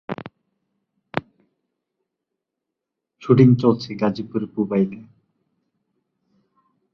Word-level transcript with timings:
Shooting 3.21 3.49
চলছে 3.55 3.89
গাজীপুরের 3.95 4.49
পুবাইলে। 4.55 4.99